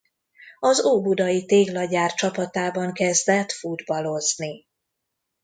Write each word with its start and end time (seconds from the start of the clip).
Az 0.59 0.85
Óbudai 0.85 1.45
Téglagyár 1.45 2.13
csapatában 2.13 2.93
kezdett 2.93 3.51
futballozni. 3.51 4.67